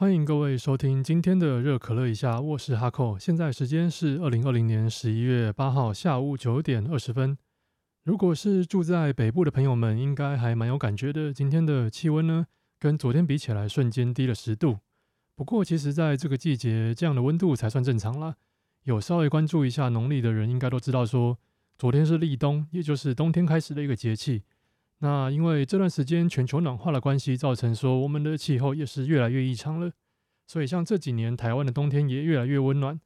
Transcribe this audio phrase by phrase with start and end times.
[0.00, 3.18] 欢迎各位收听今天的热可乐一下，我是哈扣。
[3.18, 7.36] 现在时间是二零二零年十一月八号下午九点二十分。
[8.04, 11.32] 如果是住在北部的朋友们，应该还蛮有感觉的。
[11.32, 12.46] 今天的气温呢，
[12.78, 14.78] 跟昨天比起来，瞬间低了十度。
[15.34, 18.36] 不过，其实在这个季节，这样的温度才算正常啦。
[18.84, 21.36] 有稍微关注一下农历的人，应该都知道说，
[21.76, 24.44] 昨天是立冬，也就是冬天开始的一个节气。
[25.00, 29.92] 那因为这段时间全球暖化的关系，造成说我们的气候也是越来越异常了，
[30.46, 33.00] 所以像这几年台湾的冬天也越来越温暖。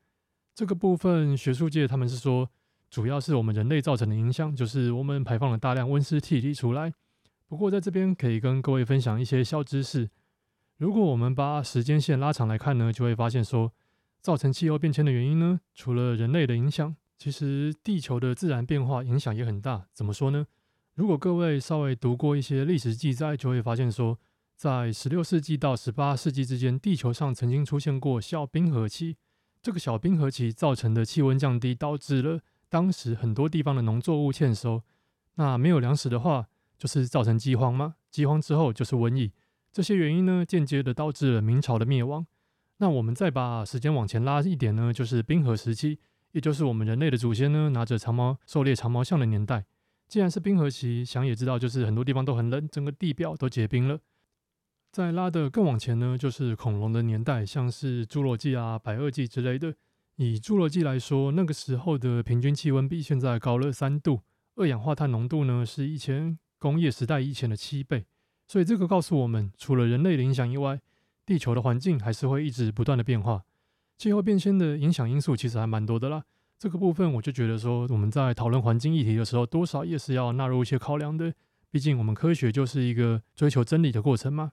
[0.54, 2.48] 这个部分学术界他们是说，
[2.90, 6.92] 主要是我们人类造成的影响，就是我们排放了大量温室气体出来。
[7.46, 10.08] 不过在这边可以跟各位分享一些小知识。
[10.78, 13.70] 如果我们把时间线拉长来看呢，就会发现说，
[14.22, 19.86] 造成气候变迁的原因呢，除了人类的影响，其实地球的自然变化影响也很大。
[19.92, 20.46] 怎么说呢？
[20.94, 24.18] 如果各位稍微读过一些历史记载，就会发现说，
[24.54, 29.16] 在十六世纪到十八世纪之间，地球上曾经出现过小冰河期。
[29.62, 34.82] 这个小冰河期造成的气温降低，导致了当时很多地方的农作物欠收。
[35.36, 37.94] 那没有粮食的话，就是造成饥荒吗？
[38.10, 39.32] 饥荒之后就是瘟疫。
[39.72, 42.26] 这些原因呢，间接的导致了明朝的灭亡。
[42.76, 45.98] 那我们再把时间往前拉一点呢，就是冰河时期，
[46.32, 49.64] 也就是我们人类的祖先呢，拿着长矛狩猎长毛象的年代。
[50.12, 53.98] 既然是冰河期，想也知道，就是很多地方都很冷，整个地表都结冰了。
[54.90, 59.74] 再拉的更往前呢，就是恐龙的年代，像是侏罗纪啊、白垩纪之类的。
[60.16, 64.20] 以侏罗纪来说，那个时候的平均气温比现在高了三度，
[64.56, 68.04] 二氧化碳浓度呢是以前工业时代以前的七倍。
[68.46, 70.78] 所以这个告诉我们，除了人类的影响以外，
[71.24, 73.44] 地球的环境还是会一直不断的变化。
[73.96, 76.24] 气候变迁的影响因素其实还蛮多的啦。
[76.62, 81.34] 这个部分我就觉得说，我们在讨论环境议题的时候，多少也是要纳入一些考量的。
[81.72, 84.52] 毕竟我们科学就是一个追求真理的过程嘛。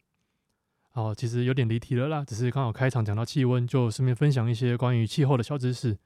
[0.90, 6.00] 好，其实有点离题了啦，只是刚好开场讲到气温，就顺便分享一些关于气候的小知识。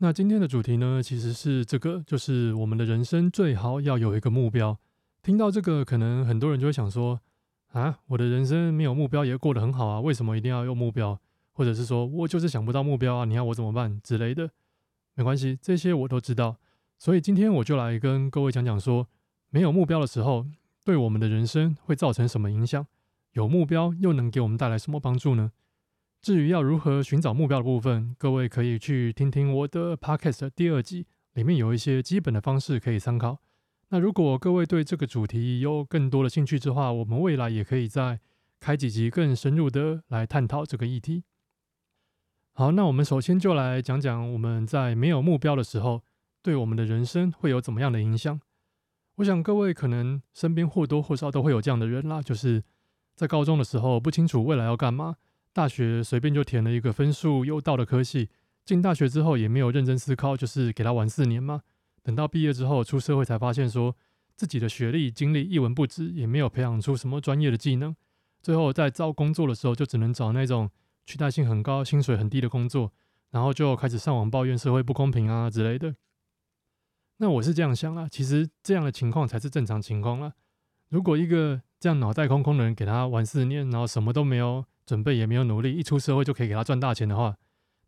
[0.00, 4.78] 那今天的主题呢，其实是这个，就是我们的人生最好要有一个目标。
[5.22, 7.18] 听到这个，可能很多人就会想说，
[7.68, 11.18] 啊，我的人生没有目标也过得很好啊，为什么一定要有目标？
[11.54, 14.50] 或者是说我就是想不到目标啊，你要我怎么办之类的？
[15.14, 16.56] 没关系，这些我都知道，
[16.98, 19.08] 所以今天我就来跟各位讲讲说，
[19.50, 20.46] 没有目标的时候，
[20.84, 22.86] 对我们的人生会造成什么影响？
[23.32, 25.52] 有目标又能给我们带来什么帮助呢？
[26.20, 33.38] 至于要如何寻找目标的部分，各位可以去听听我的 podcast 第二季，里面有一些基本的方式可以参考。
[33.88, 38.20] 那如果各位对这个主题有更多的兴趣之话，我们未来也可以再
[38.60, 41.24] 开几集更深入的来探讨这个议题。
[42.54, 46.02] 好，那我们首先就来讲讲我们在没有目标的时候，
[46.42, 48.38] 对我们的人生会有怎么样的影响。
[49.16, 52.62] 我想各位可能身边或多或少都会有这样的人啦，就是
[53.16, 55.16] 在高中的时候不清楚未来要干嘛，
[55.54, 58.28] 大学随便就填了一个分数又到的科系，
[58.66, 61.62] 进大学之后也没有认真思考，就是给他玩四年嘛。
[62.02, 63.96] 等到毕业之后出社会才发现，说
[64.36, 67.96] 自己的学历经历一文不值，也没有培养出什么专业的技能，
[68.42, 70.70] 最后在招工作的时候就只能找那种。
[71.04, 72.92] 取代性很高、薪水很低的工作，
[73.30, 75.94] 然后就开始上网抱怨社会不公平啊之类的。
[77.18, 80.32] 那我是这样想啊，其实这样的情况才是正常情况啦。
[80.88, 87.36] 如果一个这样脑袋空空的人给他玩四年，然后什么都没有准备，也没有努力，一出社会就可以给他赚大钱的话，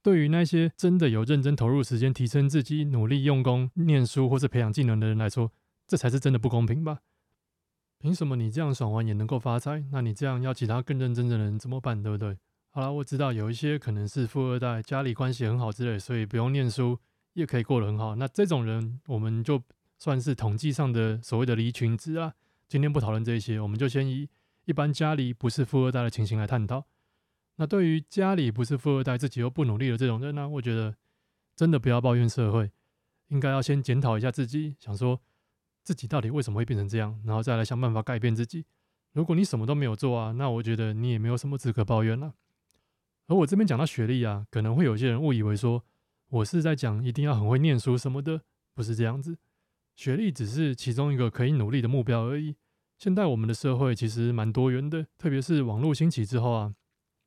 [0.02, 5.50] 对于那些真的有认真投入时间提升自己、努力用功念书或是培养技能的人来说，
[5.86, 7.00] 这才是真的不公平吧？
[7.98, 9.84] 凭什么你这样爽完也能够发财？
[9.90, 12.02] 那你这样要其他更认真的人怎么办？
[12.02, 12.38] 对不对？
[12.76, 16.98] 好了，我知道有一些可能是富二代，家里关系很好之类，所以不用念书
[17.34, 18.16] 也可以过得很好。
[18.16, 19.62] 那这种人，我们就
[19.96, 22.34] 算是统计上的所谓的离群子啊。
[22.66, 24.28] 今天不讨论这些，我们就先以
[24.64, 26.84] 一般家里不是富二代的情形来探讨。
[27.58, 30.96] 那对于家里不是富二代，自己又不努力的这种人呢，我觉得
[31.54, 32.72] 真的不要抱怨社会，
[33.28, 35.20] 应该要先检讨一下自己，想说
[35.84, 38.66] 自己到底为什么会变成这样，然后再来想办法改变自己。
[39.12, 42.34] 如果你什么都没有做啊，那我觉得你也没有什么资格抱怨了。
[43.26, 45.82] 而我这边讲到学历啊，可能会有些人误以为说
[46.28, 48.42] 我是在讲一定要很会念书什么的，
[48.74, 49.38] 不是这样子。
[49.96, 52.56] 学历只是其中一个可以努力的目标而已。
[52.98, 56.74] 现在我们的社会其实蛮多元的，特别是网络兴起之后啊，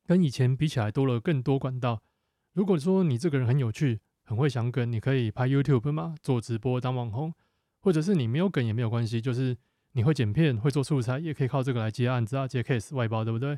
[0.06, 2.04] 跟以前比起来多了更多管道。
[2.54, 7.34] 如果说你这个人很有趣，很会想梗，你可以拍 YouTube 嘛，做直播当网红，
[7.80, 9.58] 或者是你没有梗也没有关系，就是
[9.94, 13.58] 你会剪片、会做素材，也可以靠这个来接案子啊、接 case 外包，对不对？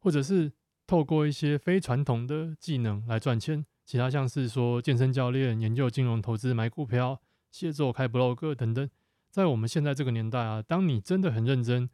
[0.00, 0.50] 或者是。
[0.90, 7.22] 透过一些非传统的技能来赚钱，其他像是说健身教练、研究金融投资、买股票、
[7.52, 8.90] 写作、开 blog 等等，
[9.30, 11.88] 在我们现在这个年代啊，当你真的很认真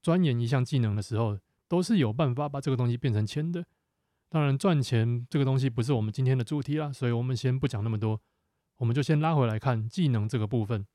[0.00, 3.66] 钻研一项技能的时候，都是有办法把这个东西变成钱的。
[4.30, 8.18] 当然，赚钱这个东西不是我们今天的主题啦，所以我们先不讲那么多，
[8.78, 10.86] 我们就先拉回来看技能这个部分。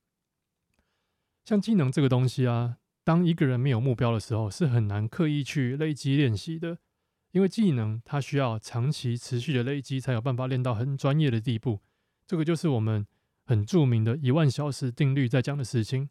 [1.45, 6.79] 像技能这个东西啊，当一个人没有目标的时候，是很难刻意去累积练习的，
[7.33, 11.81] 因为技能它需要长期持续的累积，才有办法练到很专业的地步。
[12.27, 13.05] 这个就是我们
[13.43, 16.09] 很著名的一万小时定律在讲的事情。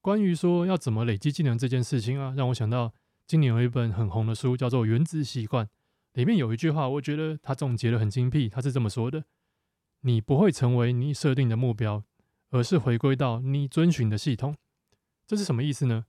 [0.00, 2.92] 关于说要怎么累积技能这件事情啊，让我想到
[3.24, 5.64] 今年有一本很红的书，叫做《原子习惯》。
[6.14, 8.48] 里面有一句话，我觉得他总结的很精辟。
[8.48, 9.24] 他是这么说的
[10.02, 12.02] ：“你不会成为你设定的目标，
[12.50, 14.56] 而是回归到你遵循的系统。”
[15.24, 16.06] 这是什么意思呢？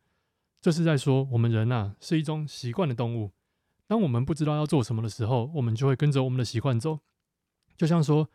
[0.59, 3.31] 这是在说我们人啊是一种习惯的动物。
[3.87, 6.99] 当我们不知道要做什么的时候，我们就会跟着我们的习惯走。
[7.77, 8.29] 就像说，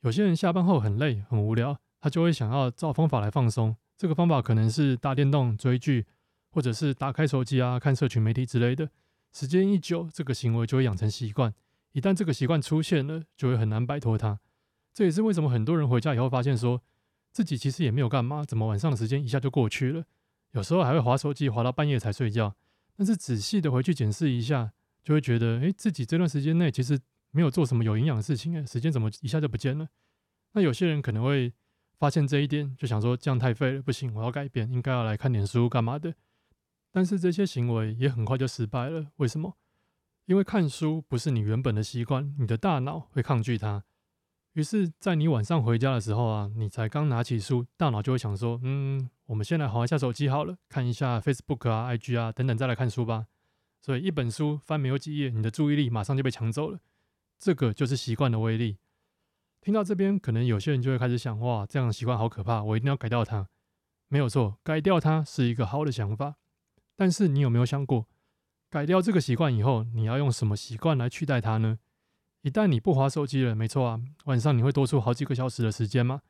[0.00, 3.76] 有些人下班后很累、很无聊，他就会想要找方法来放松。
[3.96, 6.06] 这个方法可能是打电动、追剧，
[6.50, 8.90] 或者是打开手机啊看社群媒体之类的。
[9.32, 11.52] 时间一久，这个行为就会养成习惯。
[11.92, 14.40] 一旦这个习惯出现了，就会很难摆脱它。
[14.94, 16.82] 这也是为什么很多人回家以后发现，说
[17.30, 20.04] 自己其实也没有干嘛，怎么晚上的时间一下就过去了？
[20.52, 22.54] 有时候还会划手机，划到半夜才睡觉。
[22.96, 24.72] 但是仔细的回去检视一下，
[25.08, 27.00] 就会觉得，哎，自己这段时间内其实
[27.30, 29.88] 没有做什么有营养的事情，哎，时间怎么一下就不见了？
[30.52, 31.50] 那有些人可能会
[31.98, 36.14] 发现这一点，就想说这样太废了，不行，我要改变，应该要来看点书干嘛的。
[36.92, 39.06] 但是这些行为也很快就失败了。
[39.16, 39.56] 为什么？
[40.26, 43.84] 因为看书不是你原本的习惯，你的大脑会抗拒它。
[44.52, 53.28] 于是，在你晚上回家的时候啊，你才刚拿起书，大脑就会想说：“嗯，我们先来划一下手机好了，看一下 Facebook 啊、IG 啊等等，再来看书吧。”
[53.80, 56.80] 所以，一本书翻没有几页，你的注意力马上就被抢走了。
[57.38, 58.78] 这个就是习惯的威力。
[59.60, 63.48] 听到这边，可能有些人就会开始想：“哇，这样的习惯好可怕，我一定要改掉它。”
[64.08, 66.36] 没有错，改掉它是一个好的想法。
[66.96, 68.06] 但是你有没有想过，
[68.70, 71.78] 改掉这个习惯以后，你要用什么习惯来取代它呢？
[72.42, 76.22] 一旦你不划手机了，没错啊，晚上你会多出好几个小时的时间吗？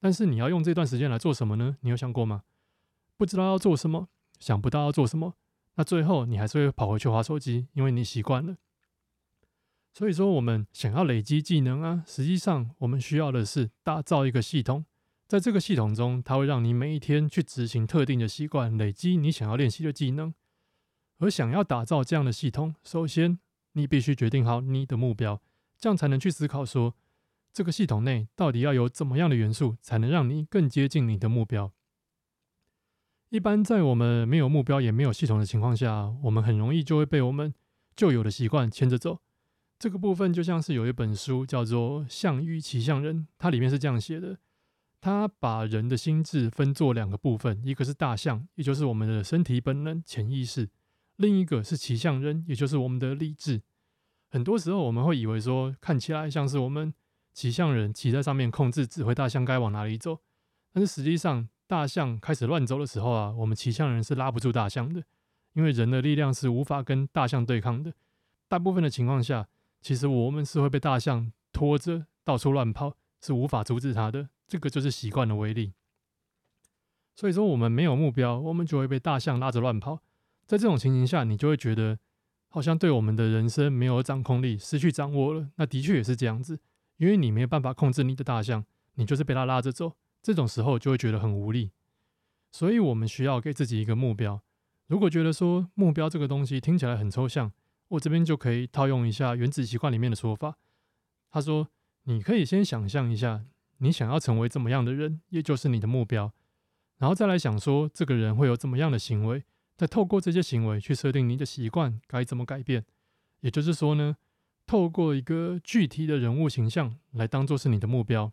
[0.00, 1.76] 但是你要用这段时间来做什么呢？
[1.80, 2.42] 你有想过吗？
[3.16, 4.08] 不知道要做什么，
[4.40, 5.36] 想不到要做什么，
[5.74, 8.56] 那最后你还是会跑回去划手机，因为你习惯了。
[9.94, 14.86] 所以说，我们想要累积技能啊，实际上我们需要的是打造一个系统。
[15.26, 20.34] 在这个系统中，它会让你每一天去执行特定的习惯，累积你想要练习的技能。
[21.18, 23.38] 而想要打造这样的系统，首先
[23.72, 25.40] 你必须决定好你的目标，
[25.78, 26.94] 这样才能去思考说，
[27.52, 31.72] 这个系统内到底要有怎么样的元素，才能让你更接近你的目标。
[33.32, 37.54] 一般在我们没有目标也没有系统的情况下，我们很容易就会被我们
[37.96, 39.20] 旧有的习惯牵着走。
[39.78, 44.36] 这个部分就像是有一本书叫做《象与骑象人》，它里面是这样写的。
[45.00, 50.66] 他把人的心智分作两个部分，一个是大象，也就是我们的身体本能、潜意识；
[51.16, 53.62] 另一个是骑象人，也就是我们的理智。
[54.28, 56.92] 很多时候我们会以为说，看起来像是我们
[57.32, 60.20] 骑象人骑在上面控制、指挥大象该往哪里走，
[60.70, 65.02] 但是实际上，大象开始乱走的时候啊，我们骑象人是拉不住大象的，
[65.54, 67.94] 因为人的力量是无法跟大象对抗的。
[68.46, 69.48] 大部分的情况下，
[69.80, 74.28] 其实我们是会被大象拖着到处乱跑，是无法阻止它的。
[74.46, 75.72] 这个就是习惯的威力。
[77.14, 80.02] 所以说，我们没有目标，我们就会被大象拉着乱跑。
[80.46, 81.98] 在这种情形下，你就会觉得
[82.50, 85.48] 好像对我们的人生没有掌控力，失去掌握了。
[85.56, 86.60] 那的确也是这样子，
[86.98, 88.62] 因为你没有办法控制你的大象，
[88.96, 89.96] 你就是被它拉着走。
[90.22, 91.72] 这种时候就会觉得很无力。
[92.50, 94.40] 所以我们需要给自己一个目标。
[94.86, 97.52] 如果觉得说目标这个东西听起来很抽象，
[97.88, 100.56] 我这边就可以套用一下《原子习惯》里面的说法。
[101.30, 101.68] 他说
[102.04, 103.44] ：“你可以先想象一下。”
[103.78, 106.32] 你想要成为怎么样的人，也就是你的目标，
[106.98, 109.42] 然后再来想说这个人会有怎么样的行为，
[109.76, 112.84] 再透过这些行为去设定你的习惯该怎么改变。
[113.40, 114.18] 也就是说呢，
[114.68, 118.32] 透过一个具体的人物形象来当做是你的目标。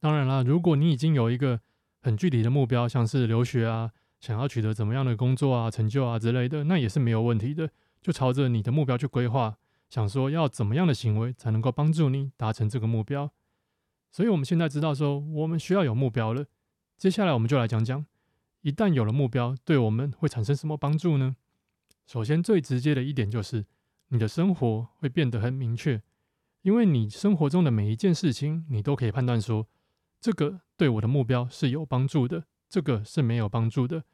[0.00, 1.60] 当然啦，如果你已经有一个
[2.00, 7.70] 很具体的目标，像是留学啊，想要取得怎么样的工作啊、成就啊之类的，那也是没有问题的。
[8.00, 9.58] 就朝着你的目标去规划，
[9.90, 13.30] 想说要怎么样的行为才能够帮助你达成这个目标。
[14.10, 16.46] 所以，我们现在知道说，我们需要有目标了。
[16.96, 18.06] 接下来，我们就来讲讲，
[18.62, 21.36] 一旦有了目标，对我们会产生什么帮助呢？
[22.06, 23.66] 首先，最直接的一点就是，
[24.08, 26.00] 你的生活会变得很明确，
[26.62, 29.68] 因为你生活中的每一件事情，你都可以判断说，
[30.20, 34.04] 这个对我的目标是有帮助的，这个是没有帮助的。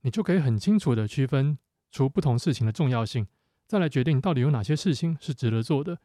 [0.00, 1.56] 你就可以很清楚的区分
[1.90, 3.26] 出不同事情的重要性，
[3.66, 5.98] 再来决定到底有哪些事情是值得做的。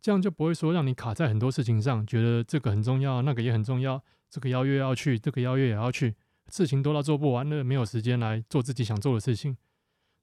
[0.00, 6.14] 这样就不会说让你卡在很多事情上，觉得这个很重要，那个也很重要，这个邀约要去，这个邀约也要去，
[6.48, 9.56] 事情多到做不完了，没有时间来做自己想做的事情。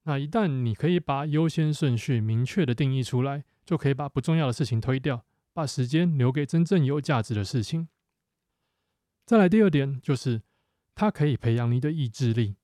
[0.03, 7.87] 那一旦你可以把优先顺序明确的定义出来，就可以把不重要的事情推掉，把时间留给真正有价值的事情。
[9.29, 10.41] 再来第二点，就是
[10.95, 12.55] 它可以培养你的意志力。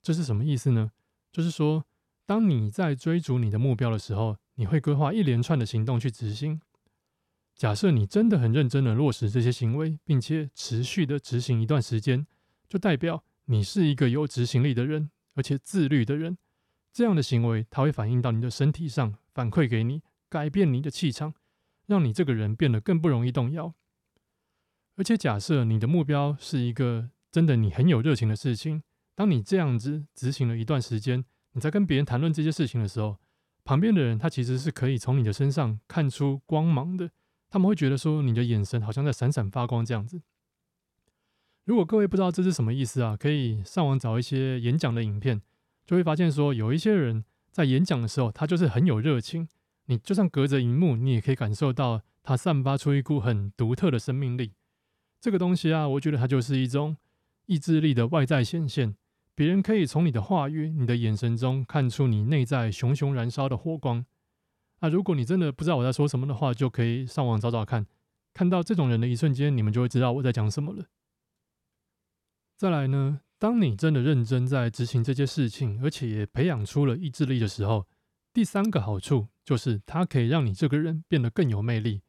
[0.00, 0.90] 这是什么意思呢？
[1.30, 1.84] 就是说，
[2.24, 6.62] 当你在追逐你的目标的时候，你会规划一连串的行动去执行。
[7.54, 12.26] 假设你真的很认真的落实这些行为，并且持续的执行一段时间，
[12.66, 16.38] 就代表你是一个有执行力的人，而且自律的人。
[16.90, 20.00] 这样的行为，它会反映到你的身体上，反馈给你，
[20.30, 21.34] 改变你的气场，
[21.84, 23.74] 让你这个人变得更不容易动摇。
[24.96, 28.82] 而且，假设你的目标是一个真的你很有热情的事情，
[29.14, 33.18] 当你这样子执行了一段时间，你在跟别人谈论这些事情的时候，
[33.64, 37.10] 旁边的人他其实是可以从你的身上看出光芒的，
[37.50, 40.22] 他们会觉得说你的眼神好像在闪闪发光这样子。
[41.64, 45.42] 如果各位不知道这是什么意思啊，可以上网找一些演讲的影片，
[45.84, 49.48] 就会发现说有一些人在演讲的时候，他就是很有热情，
[49.86, 54.52] 你就算隔着荧幕，你也可以感受到他散发出一股很独特的生命力。
[55.24, 56.98] 这个东西啊，我觉得它就是一种
[57.46, 58.94] 意志力的外在显现。
[59.34, 64.04] 别人可以从你的话语、你的眼神中看出你内在熊熊燃烧的火光。
[64.80, 67.86] 那如果你真的不知道我在说什么的话，就可以上网找找看。
[68.34, 70.84] 看到这种人的一瞬间，你们就会知道我在讲什么了。
[72.58, 77.86] 再来呢，当你真的认真在执行这些事情，而且也培养出了意志力的时候，
[78.34, 82.02] 第三个好处就是它可以让你这个人变得更有魅力。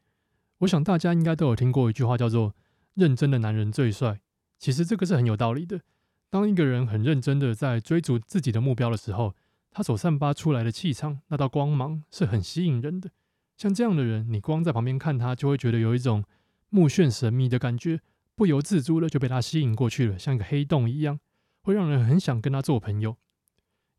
[0.58, 2.54] 我想大家应该都有听过一句话，叫做。
[2.96, 4.20] 认真的男人最帅，
[4.58, 5.82] 其实这个是很有道理的。
[6.30, 9.36] 当一个人很认真的在追逐自己的目标的时候，
[9.72, 13.12] 他所散发出来的气场，那道光芒是很吸引人的。
[13.58, 16.24] 像这样的人，你光在旁边看他，就会觉得有一种
[16.70, 18.00] 目眩神迷的感觉，
[18.36, 21.20] 不由自主的就被他吸引过去了，像一个黑洞一样，
[21.62, 23.16] 会让人很想跟他做朋友。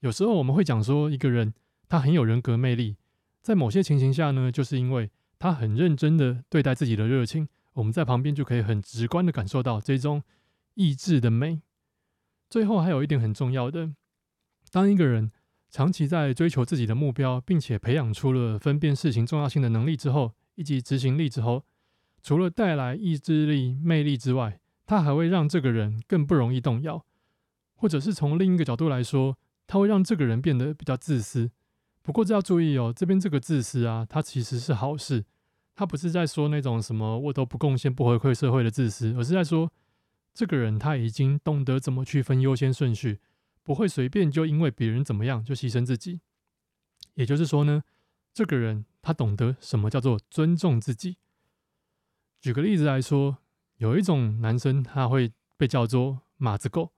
[0.00, 1.54] 有时候我们会讲说，一个人
[1.88, 2.96] 他很有人格魅力，
[3.40, 7.48] 在某些情形下呢，就是因为他很认真的对待自己的热情。
[7.76, 10.22] 我们在旁边就可以很直观的感受到这种
[10.74, 11.62] 意志的美。
[12.48, 13.94] 最后还有一点很重要的，
[14.70, 15.30] 当一个人
[15.68, 21.64] 长期在追求自己的目标，并且培养出了分辨事情重要性的能力之后，以及执行力之后，
[22.22, 27.04] 除了带来意志力魅力之外，他还会让这个人更不容易动摇，
[27.74, 31.50] 或者是从另一个角度来说，他会让这个人变得比较自私。
[32.00, 35.24] 不过这要注意哦，这边这个自私啊，它其实是好事。
[35.78, 39.70] 他不是在说那种什么我都不贡献、不回馈社会的自私，而是在说
[40.32, 43.20] 这个人他已经懂得怎么去分优先顺序，
[43.62, 46.22] 不会随便就因为别人怎么样就牺牲自己。
[47.12, 47.82] 也就是说呢，
[48.32, 51.18] 这个人他懂得什么叫做尊重自己。
[52.40, 53.36] 举个例子来说，
[53.76, 56.92] 有一种男生他会被叫做马子狗，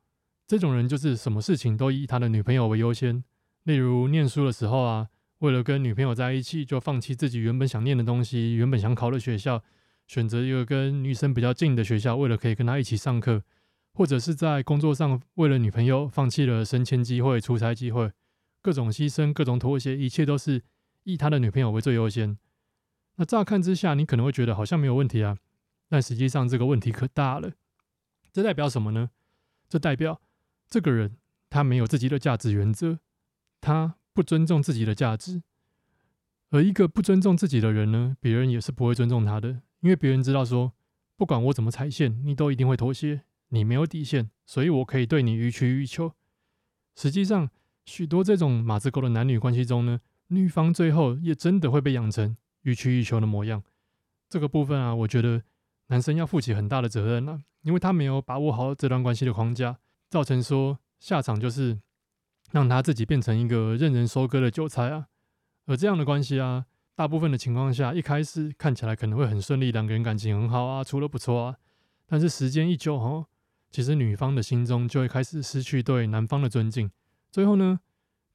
[0.47, 3.25] 这种人就是什么事情都以他的女朋友为优先，
[3.64, 5.08] 例如念书的时候啊。
[5.38, 9.62] 为了跟女朋友在一起，就放弃自己原本想念的东西，原本想考的学校，
[10.07, 13.45] 选择一个跟女生比较近的学校，为了可以跟她一起上课，
[13.92, 18.11] 或者是在工作上为了女朋友放弃了升迁机会、出差机会，
[18.61, 20.62] 各种牺牲、各种妥协，一切都是
[21.04, 22.37] 以他的女朋友为最优先。
[23.14, 25.37] 那乍看之下，你可能会觉得好像没有问题啊，
[25.88, 27.52] 但实际上这个问题可大了。
[28.33, 29.11] 这代表什么呢？
[29.68, 30.21] 这代表
[30.68, 31.16] 这个人
[31.49, 32.99] 他没有自己的价值原则，
[33.61, 33.98] 他。
[34.18, 35.44] 不尊重自己的价值，
[36.50, 40.72] 而一个不尊重自己的人呢，别人也是不会尊重他的，因为别人知道说，
[41.16, 46.12] 不管我怎么踩线，你都一定会妥协，你没有底线，所以我可以对你予取予求。
[46.96, 47.48] 实际上，
[47.84, 53.62] 许多这种马子狗的男女关系中呢，女方最后也真的会被养成予取予求的模样。
[54.28, 55.44] 这个部分啊，我觉得
[55.87, 59.78] 男生要负起很大的责任啊，因为他没有把握好这段关系的框架，
[60.10, 61.78] 造成说下场就是。
[62.50, 65.07] 让他自己变成一个任人收割的韭菜啊！
[65.67, 66.64] 而这样的关系啊，
[66.95, 71.57] 大部分的情况下，一开始看起来可能会很顺利，两个人感情很好啊，处的不错啊。
[72.07, 73.26] 但是时间一久哈，
[73.71, 76.90] 其实女方的心中就会开始失去对男方的尊敬。
[77.31, 77.81] 最后呢，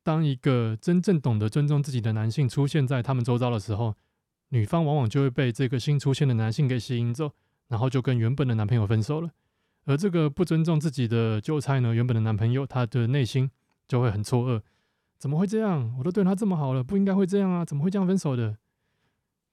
[0.03, 3.95] 当一个真正懂得尊重自己的男性出现在他们周遭的时候，
[4.49, 7.31] 女方往往就会被这个新出现的男性给吸引走，
[7.69, 9.31] 然后就跟原本的男朋友分手了。
[9.85, 13.49] 而这个不尊重自己的韭菜呢，原本的男朋友他的内心。
[13.93, 14.59] 就会很错愕，
[15.19, 15.95] 怎么会这样？
[15.99, 17.63] 我都对他这么好了，不应该会这样啊？
[17.63, 18.57] 怎么会这样分手的？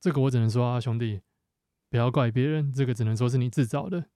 [0.00, 1.20] 这个我只能说啊，兄弟，
[1.90, 4.06] 不要怪别人，这个只能说是你自找的。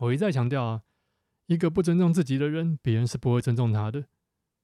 [0.00, 0.82] 我一再强调啊，
[1.46, 4.06] 一个不尊重自己的人，别人是不会尊重他的。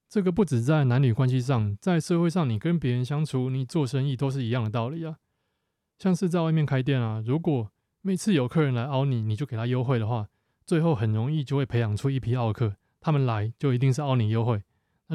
[0.08, 5.18] 这个不止在男女关系上，在社会上，你跟别人相处，你做生意都是一样的道理啊。
[6.00, 7.70] 像是在外面开店啊，如果
[8.00, 10.26] 每次有客人来凹你，你就给他优惠的话，
[10.66, 12.74] 最后很容易就会培养出一批奥客。
[13.04, 14.62] 他们来就一定是凹你优惠，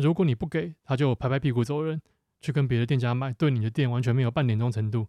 [0.02, 2.02] 如果你不给，他就拍拍屁股走人，
[2.40, 5.08] 去跟别的店家买，对你的店完全没有半点忠诚度。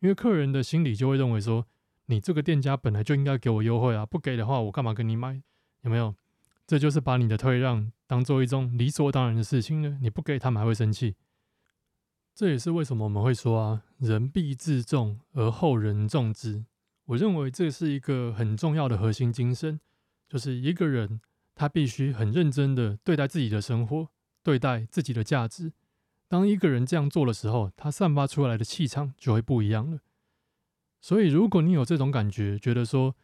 [0.00, 1.66] 因为客人的心里就会认为说，
[2.06, 5.42] 你这个店家本来就应该给我优惠啊，不给的话，我干嘛跟你买？
[5.82, 6.14] 有没有？
[6.66, 9.98] 这就是把你的退让当做一种理所当然的事情了。
[10.00, 11.16] 你不给他们还会生气。
[12.34, 16.64] 这也是为什么我们会说啊，人必自重而后人重之。
[17.06, 19.80] 我认为这是一个很重要的核心精神，
[20.28, 21.20] 就是一个人
[21.54, 24.08] 他必须很认真的对待自己的生活，
[24.42, 25.72] 对待自己的价值。
[26.28, 30.00] 当一个人这样做的时候，他散发出来的气场就会不一样了。
[31.00, 33.16] 所以，如果你有这种感觉，觉得说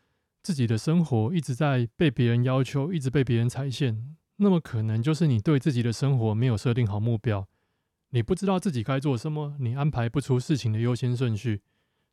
[0.43, 7.47] 自己的生活一直在被别人要求，一直被别人踩线，那么可能就是你对自己的生活没有设定好目标，
[8.11, 11.63] 你不知道自己该做什么，你安排不出事情的优先顺序。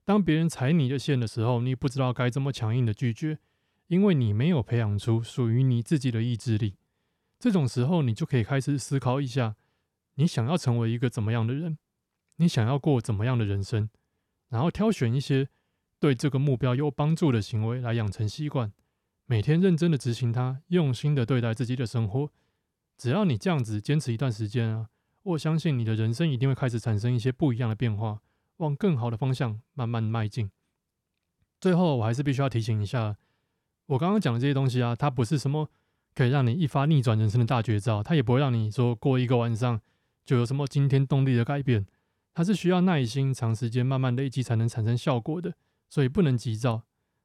[0.05, 3.39] 当别人踩你的线的时候，你不知道该怎么强硬的拒绝，
[3.87, 6.75] 因为你没有培养出属于你自己的意志力。
[7.43, 9.57] 这种时候，你就可以开始思考一下。
[10.13, 11.77] 你想要成为一个怎么样的人？
[12.37, 13.89] 你想要过怎么样的人生？
[14.47, 15.49] 然后挑选一些
[15.99, 18.71] 对这个目标有帮助的行为来养成习惯，
[19.25, 22.31] 每天认真的执行它，用心的对待自己的生活。
[22.97, 24.87] 只要你这样子坚持一段时间啊，
[25.23, 28.21] 我相信你的人生一定会开始产生一些不一样的变化，
[28.57, 30.49] 往更好的方向慢慢迈进。
[31.59, 33.17] 最后，我还是必须要提醒一下，
[33.87, 35.69] 我刚刚讲的这些东西啊，它不是什么
[36.15, 39.81] 可以让你一发逆转人生的大绝招，它也不会让你说过一个晚上。
[40.25, 41.85] 就有什么惊天动地的改变，
[42.33, 45.53] 它是需要耐心、长时间、慢慢累积才能产生效果的，
[45.89, 46.83] 所以不能急躁。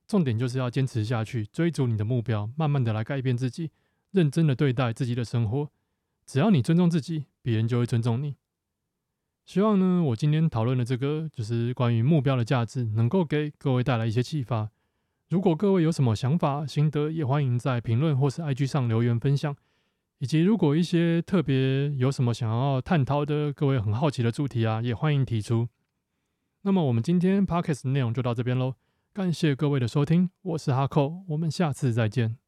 [0.09, 3.71] 重点就是要坚持下去，追逐你的目标，慢慢的来改变自己，
[4.11, 5.71] 认真的对待自己的生活。
[6.27, 8.35] 只要你尊重自己，别人就会尊重你。
[9.47, 14.71] 希望呢，我今天讨论的这个就是关于目标的价值，能够给各位带来一些启发。
[15.29, 19.55] 如果各位有什么想法、心得，也欢迎在评论或是 IG 上留言分享。
[20.21, 25.69] 以及如果一些特别有什么想要探讨的，各位很好奇的主题啊，也欢迎提出。
[26.63, 28.75] 那么我们今天 podcast 内容就到这边喽，
[29.13, 32.39] 感谢各位的收听，我是哈寇，我们下次再见。